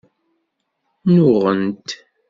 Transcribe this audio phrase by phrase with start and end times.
[1.05, 1.89] Nnuɣent.